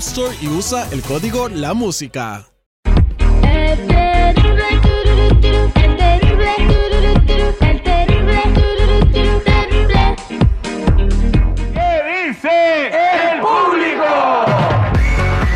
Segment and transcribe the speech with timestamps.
[0.00, 2.46] Store y usa el código La Música.
[2.84, 2.90] ¿Qué
[12.08, 12.88] dice
[13.32, 14.06] el público?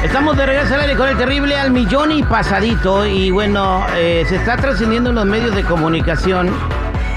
[0.04, 3.06] Estamos de regreso al aire con el terrible al millón y pasadito.
[3.06, 6.50] Y bueno, eh, se está trascendiendo en los medios de comunicación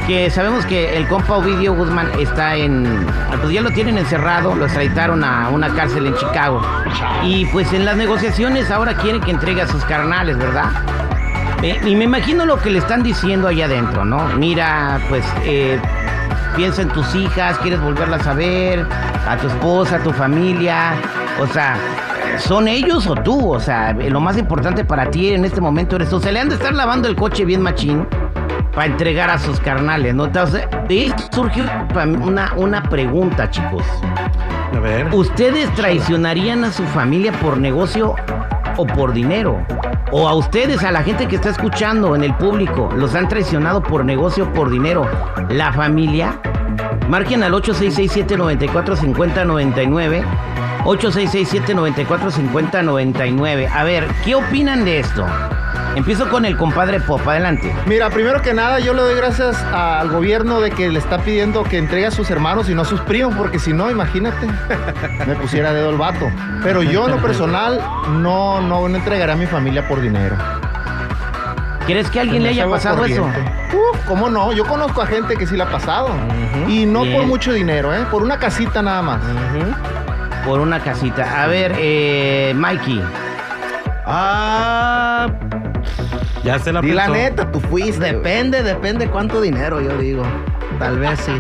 [0.08, 3.06] que sabemos que el compa Ovidio Guzmán está en.
[3.42, 6.62] Pues ya lo tienen encerrado, lo extraditaron a una cárcel en Chicago.
[7.24, 10.72] Y pues en las negociaciones ahora quieren que entregue a sus carnales, ¿verdad?
[11.62, 14.30] Eh, y me imagino lo que le están diciendo allá adentro, ¿no?
[14.38, 15.78] Mira, pues eh,
[16.56, 18.88] piensa en tus hijas, quieres volverlas a ver,
[19.28, 20.94] a tu esposa, a tu familia.
[21.42, 21.78] O sea,
[22.38, 23.54] ¿son ellos o tú?
[23.54, 26.22] O sea, lo más importante para ti en este momento eres tú.
[26.22, 28.08] Se le han de estar lavando el coche bien machín
[28.78, 30.26] para entregar a sus carnales, ¿no?
[30.26, 31.64] Entonces, de esto surge
[32.22, 33.82] una, una pregunta, chicos.
[34.72, 35.12] A ver.
[35.16, 38.14] ¿Ustedes traicionarían a su familia por negocio
[38.78, 39.66] o por dinero?
[40.12, 43.82] O a ustedes, a la gente que está escuchando en el público, los han traicionado
[43.82, 45.10] por negocio o por dinero.
[45.50, 46.40] ¿La familia?
[47.10, 50.24] Marquen al 866-794-5099.
[50.84, 53.72] 866-794-5099.
[53.74, 55.26] A ver, ¿qué opinan de esto?
[55.98, 57.74] Empiezo con el compadre Pop, adelante.
[57.88, 61.64] Mira, primero que nada, yo le doy gracias al gobierno de que le está pidiendo
[61.64, 64.46] que entregue a sus hermanos y no a sus primos, porque si no, imagínate,
[65.28, 66.32] me pusiera dedo el vato.
[66.62, 67.82] Pero yo, en lo personal,
[68.22, 70.36] no, no, no entregaré a mi familia por dinero.
[71.88, 73.24] ¿Quieres que alguien le haya pasado eso?
[73.24, 74.54] Uf, ¿cómo no?
[74.54, 76.10] Yo conozco a gente que sí le ha pasado.
[76.68, 77.18] Y no Bien.
[77.18, 78.06] por mucho dinero, ¿eh?
[78.12, 79.22] Por una casita nada más.
[80.46, 81.44] Por una casita.
[81.44, 83.02] A ver, eh, Mikey.
[84.10, 85.17] Ah,
[86.48, 88.06] Ya se la di la neta, tú fuiste.
[88.14, 90.24] Depende, depende cuánto dinero, yo digo.
[90.80, 91.32] Tal vez sí.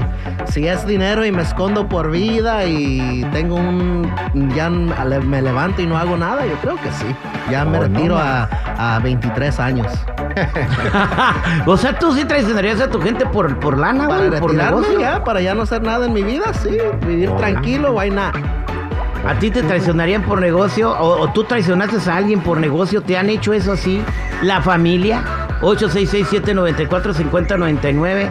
[0.51, 4.11] Si es dinero y me escondo por vida y tengo un.
[4.55, 7.05] Ya me levanto y no hago nada, yo creo que sí.
[7.51, 8.49] Ya me Oh, no, retiro man.
[8.77, 9.87] a, a 23 años.
[11.65, 14.81] o sea, tú sí traicionarías a tu gente por, por lana, Para güey, por retirarme
[14.81, 14.99] negocio.
[14.99, 16.77] ya, para ya no hacer nada en mi vida, sí.
[17.05, 18.35] Vivir tranquilo, why not?
[19.27, 20.91] ¿A ti te traicionarían por negocio?
[20.91, 23.01] O, o tú traicionaste a alguien por negocio?
[23.01, 24.01] ¿Te han hecho eso así?
[24.43, 25.23] ¿La familia?
[25.61, 28.29] 866-794-5099.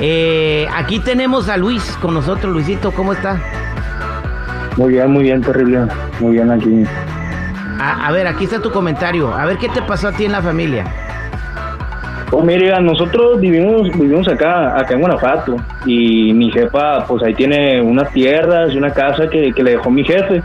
[0.00, 2.52] Eh, aquí tenemos a Luis con nosotros.
[2.52, 3.40] Luisito, ¿cómo está?
[4.76, 5.86] Muy bien, muy bien, terrible.
[6.20, 6.84] Muy bien aquí.
[7.80, 9.34] A, a ver, aquí está tu comentario.
[9.34, 10.84] A ver, ¿qué te pasó a ti en la familia?
[12.30, 15.56] Pues mira, nosotros vivimos vivimos acá acá en Guanajuato
[15.86, 19.90] y mi jefa pues ahí tiene unas tierras y una casa que, que le dejó
[19.90, 20.42] mi jefe.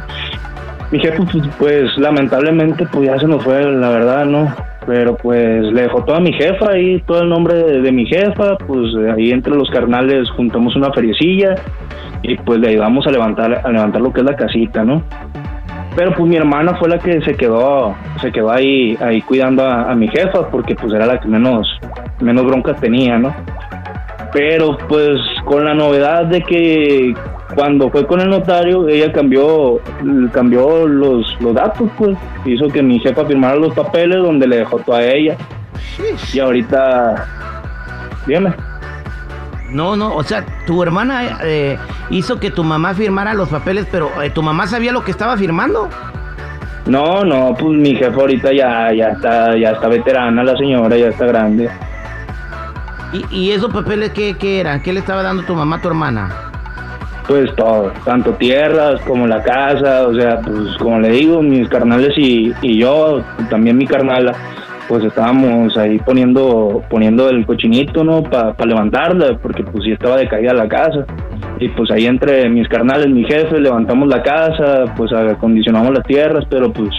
[0.91, 4.53] Mi jefe pues, pues, lamentablemente pues ya se nos fue, la verdad, ¿no?
[4.85, 8.95] Pero pues le dejó toda mi jefa ahí, todo el nombre de, mi jefa, pues
[9.15, 11.55] ahí entre los carnales juntamos una feriecilla
[12.23, 15.03] y pues le ayudamos a levantar a levantar lo que es la casita, ¿no?
[15.95, 19.91] Pero pues mi hermana fue la que se quedó, se quedó ahí, ahí cuidando a,
[19.91, 21.67] a mi jefa, porque pues era la que menos,
[22.19, 23.35] menos broncas tenía, ¿no?
[24.33, 27.13] Pero pues con la novedad de que
[27.55, 29.79] cuando fue con el notario, ella cambió,
[30.31, 34.79] cambió los, los datos, pues, hizo que mi jefa firmara los papeles donde le dejó
[34.79, 35.37] todo a ella.
[36.33, 37.27] Y ahorita,
[38.25, 38.53] dígame.
[39.69, 41.77] No, no, o sea, tu hermana eh,
[42.09, 45.37] hizo que tu mamá firmara los papeles, pero eh, ¿tu mamá sabía lo que estaba
[45.37, 45.87] firmando?
[46.87, 51.07] No, no, pues mi jefa ahorita ya, ya está, ya está veterana la señora, ya
[51.07, 51.69] está grande.
[53.13, 54.81] ¿Y, y esos papeles qué, qué eran?
[54.81, 56.50] ¿Qué le estaba dando tu mamá a tu hermana?
[57.27, 62.17] Pues todo, tanto tierras como la casa, o sea, pues como le digo, mis carnales
[62.17, 64.33] y, y yo, también mi carnala,
[64.87, 68.23] pues estábamos ahí poniendo poniendo el cochinito, ¿no?
[68.23, 71.05] Para levantarla, porque pues sí estaba decaída la casa.
[71.59, 76.45] Y pues ahí entre mis carnales, mi jefe, levantamos la casa, pues acondicionamos las tierras,
[76.49, 76.89] pero pues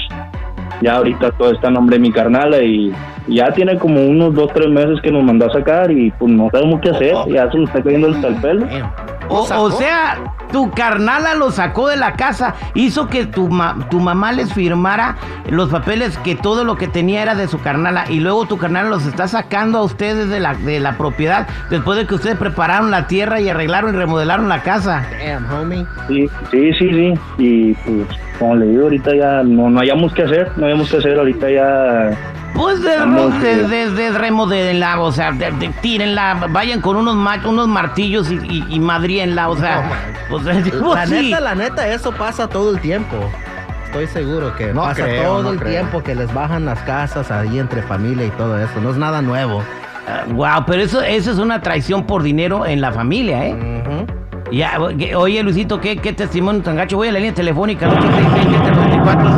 [0.81, 2.93] ya ahorita todo está a nombre de mi carnala y
[3.29, 6.49] ya tiene como unos dos, tres meses que nos mandó a sacar y pues no
[6.51, 8.67] sabemos qué hacer, ya se nos está cayendo hasta el pelo.
[9.29, 10.19] O, o sea,
[10.51, 15.17] tu carnala lo sacó de la casa, hizo que tu, ma- tu mamá les firmara
[15.49, 18.89] los papeles que todo lo que tenía era de su carnala y luego tu carnala
[18.91, 22.91] los está sacando a ustedes de la, de la propiedad después de que ustedes prepararon
[22.91, 25.05] la tierra y arreglaron y remodelaron la casa.
[25.25, 25.87] Damn, homie.
[26.09, 27.15] Sí, sí, sí, sí.
[27.39, 28.07] Y pues,
[28.39, 31.51] como le digo, ahorita ya no, no hayamos que hacer, no hayamos que hacer, ahorita
[31.51, 32.11] ya...
[32.55, 33.67] Pues de, Vamos, de, eh.
[33.69, 38.35] de, de remodelenla, o sea, de, de- tírenla, vayan con unos ma- unos martillos y,
[38.35, 39.91] y, y madrienla, o sea,
[40.29, 41.15] pues, La pues, sí.
[41.31, 43.17] neta, la neta, eso pasa todo el tiempo.
[43.87, 45.71] Estoy seguro que No pasa creo, todo no el creo.
[45.71, 48.81] tiempo que les bajan las casas ahí entre familia y todo eso.
[48.83, 49.63] No es nada nuevo.
[50.33, 53.55] wow, pero eso, eso es una traición por dinero en la familia, ¿eh?
[53.55, 54.07] Ujú.
[54.55, 54.79] Ya,
[55.17, 56.97] oye, Luisito, ¿qué, qué testimonio tan gacho?
[56.97, 59.32] Voy a la línea telefónica 866-794-5099.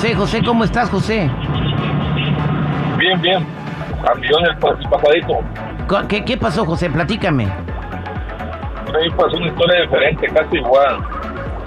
[0.00, 0.14] José.
[0.14, 1.30] José, ¿cómo estás, José?
[2.98, 3.46] Bien, bien.
[4.02, 5.40] Pas- pasadito.
[6.08, 6.88] ¿Qué, qué pasó, José?
[6.88, 7.44] Platícame.
[7.44, 10.98] Ahí pasó una historia diferente, casi igual.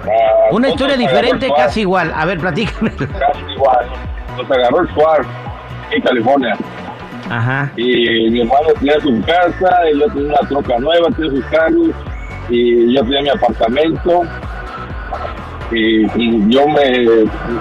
[0.05, 2.11] Ah, Una historia diferente, casi igual.
[2.15, 2.91] A ver, platícame.
[2.95, 3.85] Casi igual.
[4.37, 5.25] Nos agarró el SWAT
[5.91, 6.53] en California.
[7.29, 7.71] Ajá.
[7.77, 11.89] Y mi hermano tenía su casa, y yo tenía una troca nueva, tenía sus carros,
[12.49, 14.21] y yo tenía mi apartamento.
[15.71, 16.99] Y, y yo me,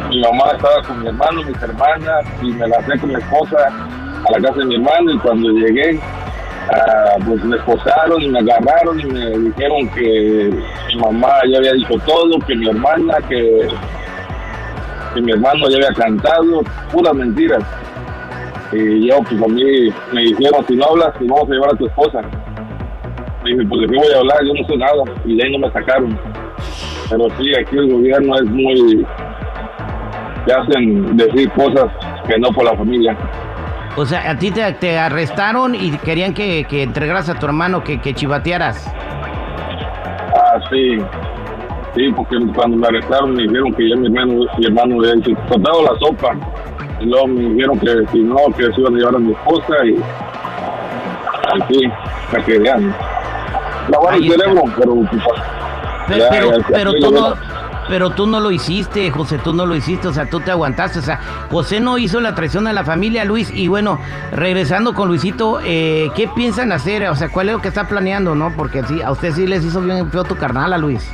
[0.08, 3.68] mi mamá estaba con mi hermano, mis hermanas, y me lancé con mi esposa
[4.26, 6.00] a la casa de mi hermano, y cuando llegué,
[6.72, 10.50] ah, pues me esposaron y me agarraron y me dijeron que
[10.88, 13.68] mi mamá ya había dicho todo, que mi hermana, que,
[15.20, 17.62] mi hermano ya había cantado, puras mentiras.
[18.72, 21.76] Y yo, pues a mí me dijeron, si no hablas, te vamos a llevar a
[21.76, 22.22] tu esposa.
[23.44, 25.02] Le dije, pues de qué voy a hablar, yo no sé nada.
[25.26, 26.18] Y de ahí no me sacaron.
[27.12, 29.06] Pero sí, aquí el gobierno es muy...
[30.46, 31.84] te hacen decir cosas
[32.26, 33.14] que no por la familia.
[33.96, 37.84] O sea, a ti te, te arrestaron y querían que, que entregaras a tu hermano,
[37.84, 38.90] que, que chivatearas.
[40.34, 40.96] Ah, sí.
[41.94, 45.24] Sí, porque cuando me arrestaron me dijeron que ya mi hermano, mi hermano le había
[45.50, 46.34] soltado la sopa.
[46.98, 49.74] Y luego me dijeron que si no, que se iban a llevar a mi esposa
[49.84, 49.96] y
[51.60, 51.92] así,
[52.32, 52.94] me querían.
[53.90, 55.22] La el cerebro, pero pues,
[56.08, 57.34] Pero, pero, pero tú no,
[57.88, 60.98] pero tú no lo hiciste, José, tú no lo hiciste, o sea, tú te aguantaste,
[60.98, 61.20] o sea,
[61.50, 63.98] José no hizo la traición a la familia, Luis, y bueno,
[64.32, 67.08] regresando con Luisito, eh, ¿qué piensan hacer?
[67.08, 68.52] O sea, ¿cuál es lo que está planeando, no?
[68.56, 71.12] Porque sí, a usted sí les hizo bien feo tu carnal, a Luis.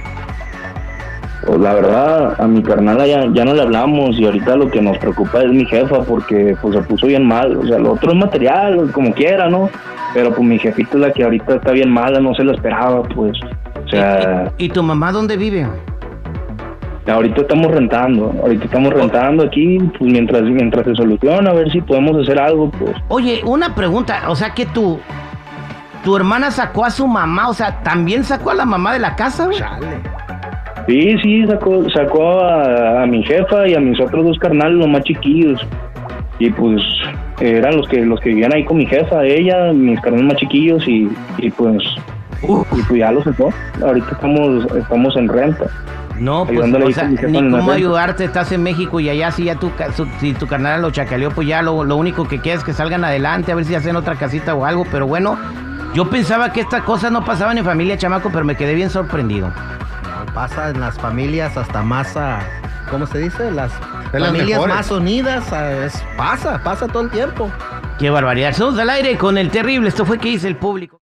[1.46, 4.82] Pues la verdad, a mi carnala ya, ya no le hablamos y ahorita lo que
[4.82, 7.56] nos preocupa es mi jefa porque pues se puso bien mal.
[7.56, 9.70] O sea, lo otro es material, como quiera, ¿no?
[10.12, 13.02] Pero pues mi jefita es la que ahorita está bien mala, no se lo esperaba,
[13.05, 13.38] pues.
[13.88, 15.67] O sea, ¿Y, y tu mamá dónde vive?
[17.06, 21.81] ahorita estamos rentando, ahorita estamos rentando aquí, pues mientras, mientras se soluciona, a ver si
[21.81, 22.94] podemos hacer algo, pues.
[23.08, 25.00] Oye, una pregunta, o sea que tu,
[26.05, 29.17] tu hermana sacó a su mamá, o sea, ¿también sacó a la mamá de la
[29.17, 29.48] casa?
[30.86, 34.89] Sí, sí, sacó, sacó a, a mi jefa y a mis otros dos carnales, los
[34.89, 35.67] más chiquillos.
[36.39, 36.82] Y pues
[37.41, 40.86] eran los que los que vivían ahí con mi jefa, ella, mis carnales más chiquillos
[40.86, 41.08] y,
[41.39, 41.82] y pues
[42.43, 43.53] y pues ya los sacó.
[43.83, 45.67] Ahorita estamos estamos en renta.
[46.19, 47.17] No, pues, o sea, ni
[47.51, 49.71] cómo ayudarte, estás en México y allá si ya tu,
[50.19, 53.05] si tu carnal lo chacaleó, pues ya lo, lo único que queda es que salgan
[53.05, 55.39] adelante, a ver si hacen otra casita o algo, pero bueno,
[55.95, 59.49] yo pensaba que estas cosas no pasaban en familia, chamaco, pero me quedé bien sorprendido.
[59.49, 62.41] No, pasa en las familias hasta más, ah,
[62.91, 63.53] ¿cómo se dice?
[63.53, 63.73] Las
[64.11, 64.75] familias mejores.
[64.75, 65.53] más unidas.
[65.85, 67.49] es- pasa, pasa todo el tiempo.
[67.99, 68.53] Qué barbaridad.
[68.55, 70.97] Somos al aire con el terrible, esto fue que hice el público.